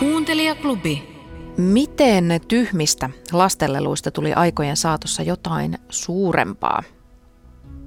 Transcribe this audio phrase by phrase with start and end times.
[0.00, 1.02] Kuuntelijaklubi.
[1.56, 6.82] Miten tyhmistä lastenleluista tuli aikojen saatossa jotain suurempaa?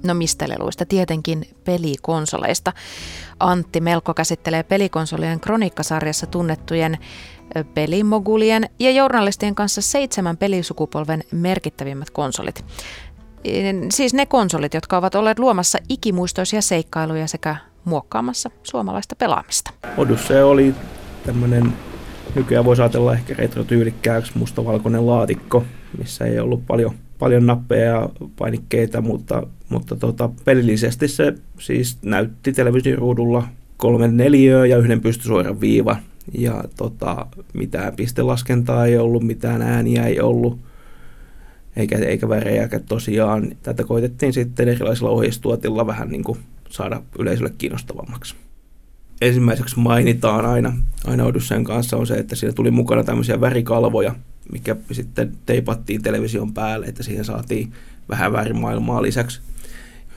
[0.06, 0.86] No mistä leluista?
[0.86, 2.72] Tietenkin pelikonsoleista.
[3.40, 6.98] Antti Melko käsittelee pelikonsolien kroniikkasarjassa tunnettujen
[7.74, 12.64] pelimogulien ja journalistien kanssa seitsemän pelisukupolven merkittävimmät konsolit.
[13.90, 19.70] Siis ne konsolit, jotka ovat olleet luomassa ikimuistoisia seikkailuja sekä muokkaamassa suomalaista pelaamista.
[19.96, 20.74] Odyssey oli
[21.26, 21.72] tämmöinen,
[22.34, 25.64] nykyään voisi ajatella ehkä retrotyylikkääksi mustavalkoinen laatikko,
[25.98, 32.52] missä ei ollut paljon, paljon nappeja ja painikkeita, mutta, mutta tota, pelillisesti se siis näytti
[32.52, 35.96] televisioruudulla kolme neliöä ja yhden pystysuoran viiva.
[36.38, 40.58] Ja tota, mitään pistelaskentaa ei ollut, mitään ääniä ei ollut,
[41.76, 43.56] eikä, eikä värejäkään tosiaan.
[43.62, 48.34] Tätä koitettiin sitten erilaisilla ohjeistuotilla vähän niin kuin saada yleisölle kiinnostavammaksi.
[49.20, 50.72] Ensimmäiseksi mainitaan aina,
[51.06, 54.14] aina Odysseyn kanssa on se, että siinä tuli mukana tämmöisiä värikalvoja,
[54.52, 57.72] mikä sitten teipattiin television päälle, että siihen saatiin
[58.08, 59.40] vähän värimaailmaa lisäksi.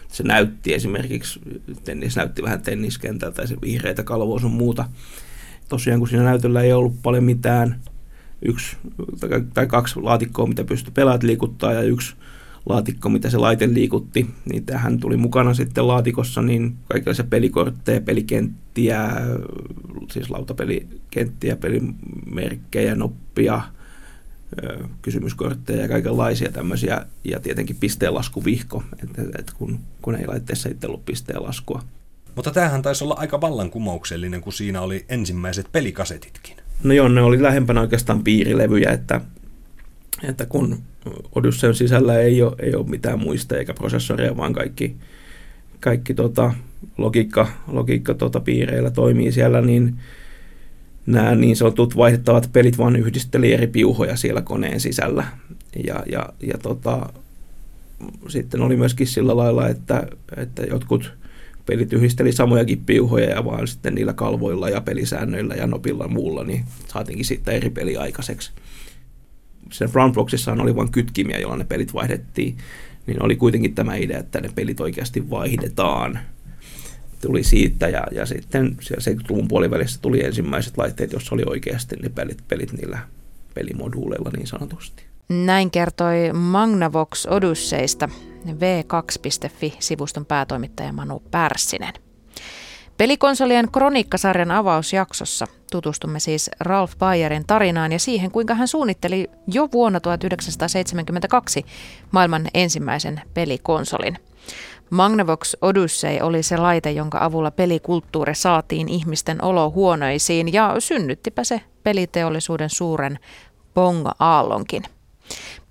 [0.08, 1.40] Se näytti esimerkiksi,
[1.84, 4.90] tennis näytti vähän tenniskentältä ja se vihreitä kalvoa sun muuta.
[5.70, 7.82] Tosiaan kun siinä näytöllä ei ollut paljon mitään,
[8.42, 8.78] yksi
[9.54, 12.16] tai kaksi laatikkoa, mitä pystyi pelaat liikuttaa ja yksi
[12.70, 19.12] laatikko, mitä se laite liikutti, niin tähän tuli mukana sitten laatikossa niin kaikenlaisia pelikortteja, pelikenttiä,
[20.12, 23.62] siis lautapelikenttiä, pelimerkkejä, noppia,
[25.02, 31.06] kysymyskortteja ja kaikenlaisia tämmöisiä, ja tietenkin pisteenlaskuvihko, että, että kun, kun ei laitteessa itse ollut
[31.06, 31.82] pisteenlaskua.
[32.36, 36.58] Mutta tämähän taisi olla aika vallankumouksellinen, kun siinä oli ensimmäiset pelikasetitkin.
[36.84, 39.22] No joo, ne oli lähempänä oikeastaan piirilevyjä, että,
[40.24, 40.78] että kun
[41.36, 44.96] Odysseyn sisällä ei ole, ei ole mitään muista eikä prosessoria, vaan kaikki,
[45.80, 46.54] kaikki tota,
[46.98, 49.96] logiikka, logiikka tota, piireillä toimii siellä, niin
[51.06, 55.28] nämä niin sanotut vaihdettavat pelit vaan yhdisteli eri piuhoja siellä koneen sisällä.
[55.88, 57.10] Ja, ja, ja tota,
[58.28, 61.14] sitten oli myöskin sillä lailla, että, että jotkut
[61.66, 66.64] pelit yhdisteli samojakin piuhoja ja vaan sitten niillä kalvoilla ja pelisäännöillä ja nopilla muulla, niin
[66.88, 68.52] saatiinkin sitten eri peli aikaiseksi
[69.72, 72.58] siinä Brownboxissahan oli vain kytkimiä, joilla ne pelit vaihdettiin,
[73.08, 76.20] niin oli kuitenkin tämä idea, että ne pelit oikeasti vaihdetaan.
[77.22, 82.38] Tuli siitä ja, ja sitten 70-luvun puolivälissä tuli ensimmäiset laitteet, joissa oli oikeasti ne pelit,
[82.48, 83.00] pelit niillä
[83.54, 85.04] pelimoduuleilla niin sanotusti.
[85.30, 88.10] Näin kertoi Magnavox Odysseista
[88.46, 91.94] v2.fi-sivuston päätoimittaja Manu Pärssinen.
[92.98, 100.00] Pelikonsolien kroniikkasarjan avausjaksossa tutustumme siis Ralph Bayerin tarinaan ja siihen, kuinka hän suunnitteli jo vuonna
[100.00, 101.66] 1972
[102.12, 104.18] maailman ensimmäisen pelikonsolin.
[104.90, 112.70] Magnavox Odyssey oli se laite, jonka avulla pelikulttuuri saatiin ihmisten olohuonoisiin ja synnyttipä se peliteollisuuden
[112.70, 113.20] suuren
[113.74, 114.84] Pong-aallonkin.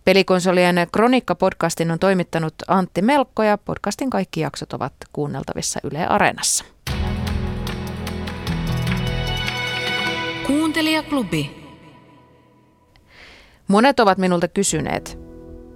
[0.04, 6.75] Pelikonsolien Kronikka-podcastin on toimittanut Antti Melkko ja podcastin kaikki jaksot ovat kuunneltavissa Yle Areenassa.
[10.46, 11.66] Kuuntelijaklubi.
[13.68, 15.18] Monet ovat minulta kysyneet,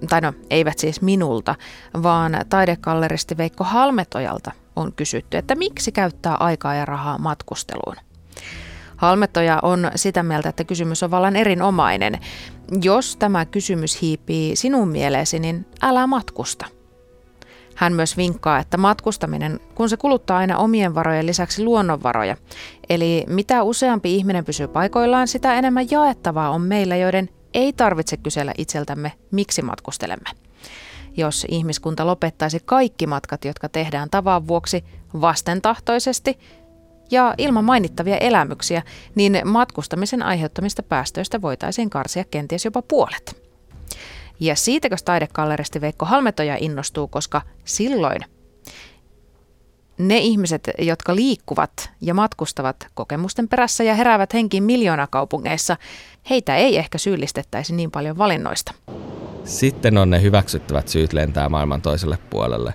[0.09, 1.55] tai no eivät siis minulta,
[2.03, 7.95] vaan taidekalleristi Veikko Halmetojalta on kysytty, että miksi käyttää aikaa ja rahaa matkusteluun.
[8.95, 12.19] Halmetoja on sitä mieltä, että kysymys on vallan erinomainen.
[12.81, 16.65] Jos tämä kysymys hiipii sinun mieleesi, niin älä matkusta–
[17.75, 22.37] hän myös vinkkaa, että matkustaminen, kun se kuluttaa aina omien varojen lisäksi luonnonvaroja,
[22.89, 28.53] eli mitä useampi ihminen pysyy paikoillaan, sitä enemmän jaettavaa on meillä, joiden ei tarvitse kysellä
[28.57, 30.29] itseltämme, miksi matkustelemme.
[31.17, 34.83] Jos ihmiskunta lopettaisi kaikki matkat, jotka tehdään tavan vuoksi
[35.21, 36.39] vastentahtoisesti
[37.11, 38.83] ja ilman mainittavia elämyksiä,
[39.15, 43.50] niin matkustamisen aiheuttamista päästöistä voitaisiin karsia kenties jopa puolet.
[44.41, 48.21] Ja siitäkö taidekalleristi Veikko Halmetoja innostuu, koska silloin
[49.97, 55.77] ne ihmiset, jotka liikkuvat ja matkustavat kokemusten perässä ja heräävät henkiin miljoonakaupungeissa,
[56.29, 58.73] heitä ei ehkä syyllistettäisi niin paljon valinnoista.
[59.43, 62.73] Sitten on ne hyväksyttävät syyt lentää maailman toiselle puolelle.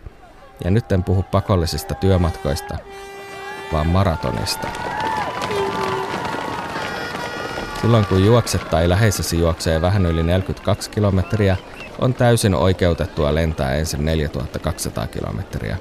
[0.64, 2.78] Ja nyt en puhu pakollisista työmatkoista,
[3.72, 4.68] vaan maratonista.
[7.86, 11.56] Silloin kun juokset tai läheisesi juoksee vähän yli 42 kilometriä,
[11.98, 15.76] on täysin oikeutettua lentää ensin 4200 kilometriä.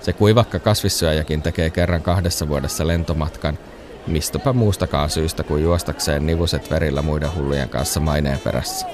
[0.00, 3.58] Se kuivakka kasvissyöjäkin tekee kerran kahdessa vuodessa lentomatkan,
[4.06, 8.86] mistäpä muustakaan syystä kuin juostakseen nivuset verillä muiden hullujen kanssa maineen perässä.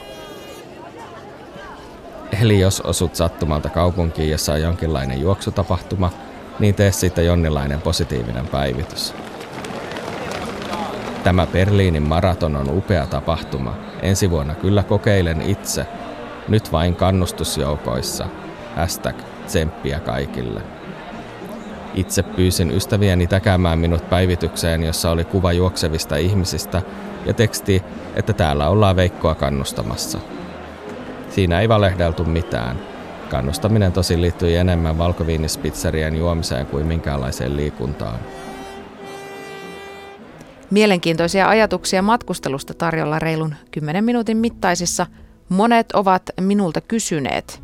[2.42, 6.10] Eli jos osut sattumalta kaupunkiin, jossa on jonkinlainen juoksutapahtuma,
[6.58, 9.14] niin tee siitä jonkinlainen positiivinen päivitys.
[11.24, 13.74] Tämä Berliinin maraton on upea tapahtuma.
[14.02, 15.86] Ensi vuonna kyllä kokeilen itse.
[16.48, 18.26] Nyt vain kannustusjoukoissa.
[18.76, 19.16] Hashtag
[19.46, 20.60] tsemppiä kaikille.
[21.94, 26.82] Itse pyysin ystäviäni täkäämään minut päivitykseen, jossa oli kuva juoksevista ihmisistä
[27.26, 27.82] ja teksti,
[28.14, 30.18] että täällä ollaan Veikkoa kannustamassa.
[31.30, 32.80] Siinä ei valehdeltu mitään.
[33.30, 38.18] Kannustaminen tosi liittyi enemmän valkoviinispitserien juomiseen kuin minkäänlaiseen liikuntaan.
[40.74, 45.06] Mielenkiintoisia ajatuksia matkustelusta tarjolla reilun 10 minuutin mittaisissa.
[45.48, 47.62] Monet ovat minulta kysyneet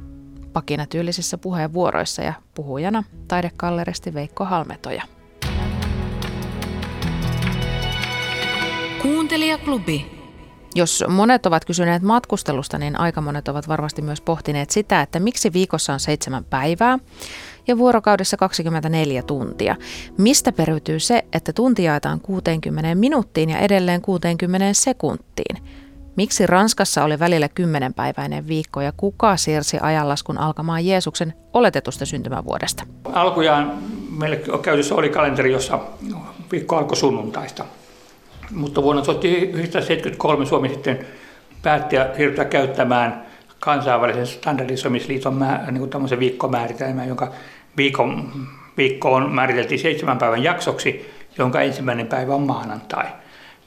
[0.53, 5.03] pakinatyylisissä puheenvuoroissa ja puhujana taidekalleristi Veikko Halmetoja.
[9.03, 10.21] Kuuntelijaklubi.
[10.75, 15.53] Jos monet ovat kysyneet matkustelusta, niin aika monet ovat varmasti myös pohtineet sitä, että miksi
[15.53, 16.99] viikossa on seitsemän päivää
[17.69, 19.77] ja vuorokaudessa 24 tuntia.
[20.19, 25.57] Mistä periytyy se, että tunti jaetaan 60 minuuttiin ja edelleen 60 sekuntiin?
[26.17, 32.87] Miksi Ranskassa oli välillä kymmenenpäiväinen viikko ja kuka siirsi ajanlaskun alkamaan Jeesuksen oletetusta syntymävuodesta?
[33.05, 33.79] Alkujaan
[34.19, 35.79] meillä käytössä oli kalenteri, jossa
[36.53, 37.65] viikko alkoi sunnuntaista.
[38.51, 41.07] Mutta vuonna 1973 Suomi sitten
[41.63, 43.30] päätti siirtyä käyttämään
[43.61, 47.33] kansainvälisen standardisoimisliiton niin viikkomääritelmää, jonka
[47.77, 48.33] viikon,
[48.77, 53.07] viikkoon määriteltiin seitsemän päivän jaksoksi, jonka ensimmäinen päivä on maanantai.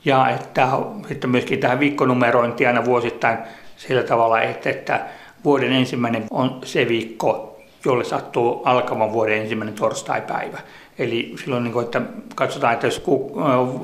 [0.06, 0.68] Ja että
[1.08, 3.38] sitten myöskin tähän viikkonumerointiin aina vuosittain
[3.78, 5.06] sillä tavalla, että, että
[5.44, 10.60] vuoden ensimmäinen on se viikko, jolle sattuu alkavan vuoden ensimmäinen torstai-päivä.
[11.00, 12.02] Eli silloin, niin kuin, että
[12.36, 13.04] katsotaan, että jos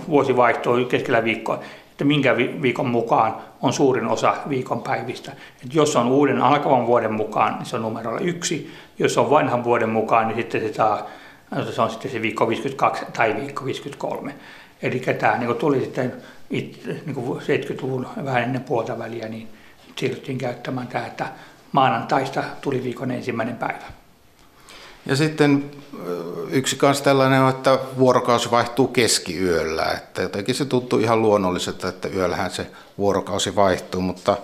[0.10, 1.60] vuosi vaihtuu keskellä viikkoa,
[2.00, 5.32] että minkä viikon mukaan on suurin osa viikon päivistä.
[5.32, 8.74] Että jos on uuden alkavan vuoden mukaan, niin se on numerolla yksi.
[9.00, 11.08] Jos on vanhan vuoden mukaan, niin sitten se, saa,
[11.72, 14.36] se on sitten se viikko 52 tai viikko 53.
[14.82, 16.14] Eli tämä niin tuli sitten
[16.50, 16.76] niin
[17.16, 19.48] 70-luvun vähän ennen puolta väliä, niin
[19.96, 21.26] siirryttiin käyttämään tämä, että
[21.72, 23.99] maanantaista tuli viikon ensimmäinen päivä.
[25.10, 25.64] Ja sitten
[26.52, 29.86] yksi kanssa tällainen on, että vuorokausi vaihtuu keskiyöllä.
[29.98, 32.68] Että jotenkin se tuntuu ihan luonnolliselta, että yöllähän se
[32.98, 34.38] vuorokausi vaihtuu, mutta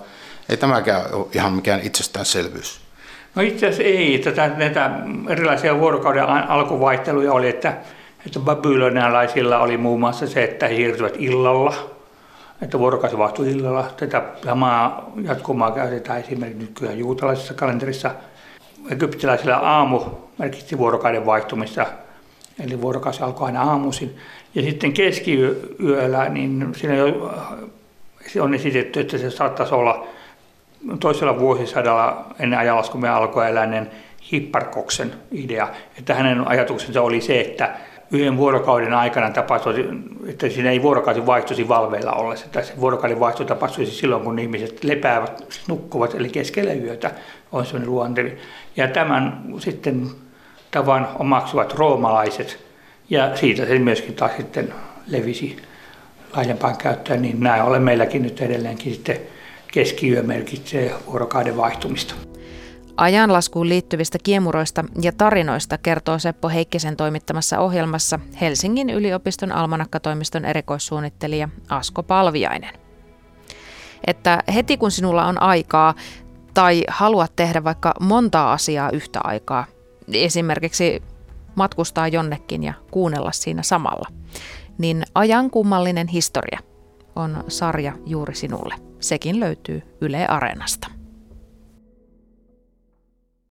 [0.50, 2.82] ei tämäkään ole ihan mikään itsestäänselvyys.
[3.36, 4.20] No itse asiassa ei.
[4.20, 4.92] Tätä, näitä
[5.30, 7.78] erilaisia vuorokauden alkuvaihteluja oli, että,
[8.26, 11.74] että babylonialaisilla oli muun muassa se, että he siirtyvät illalla,
[12.62, 13.92] että vuorokausi vaihtui illalla.
[13.98, 18.12] Tätä samaa jatkumaa käytetään esimerkiksi nykyään juutalaisessa kalenterissa–
[18.90, 20.02] egyptiläisillä aamu
[20.38, 21.86] merkitsi vuorokauden vaihtumista,
[22.64, 24.18] eli vuorokausi alkoi aina aamuisin.
[24.56, 27.34] Ja sitten keskiyöllä, niin siinä jo,
[28.42, 30.08] on esitetty, että se saattaisi olla
[31.00, 33.92] toisella vuosisadalla ennen ajanlaskumme alkoi eläinen
[34.32, 35.68] Hipparkoksen idea.
[36.00, 37.76] Että hänen ajatuksensa oli se, että
[38.12, 39.86] yhden vuorokauden aikana tapahtuisi,
[40.28, 42.46] että siinä ei vuorokausi vaihtuisi valveilla ollessa.
[42.62, 47.12] Se vuorokauden vaihto tapahtuisi silloin, kun ihmiset lepäävät, nukkuvat, eli keskellä yötä
[47.52, 48.38] on sellainen luontevi.
[48.78, 50.08] Ja tämän sitten
[50.72, 52.66] tavan omaksuvat roomalaiset,
[53.10, 54.74] ja siitä se myöskin taas sitten
[55.08, 55.58] levisi
[56.36, 59.18] laajempaan käyttöön, niin nämä ole meilläkin nyt edelleenkin sitten
[59.72, 62.16] keskiyö merkitsee vuorokauden vaihtumista.
[62.98, 72.04] Ajanlaskuun liittyvistä kiemuroista ja tarinoista kertoo Seppo Heikkisen toimittamassa ohjelmassa Helsingin yliopiston almanakkatoimiston erikoissuunnittelija Asko
[72.04, 72.74] Palviainen.
[74.08, 75.94] Että heti kun sinulla on aikaa
[76.54, 79.66] tai haluat tehdä vaikka montaa asiaa yhtä aikaa,
[80.14, 81.04] esimerkiksi
[81.56, 84.10] matkustaa jonnekin ja kuunnella siinä samalla,
[84.78, 86.60] niin ajan kummallinen historia
[87.16, 88.76] on sarja juuri sinulle.
[89.00, 90.95] Sekin löytyy Yle Areenasta.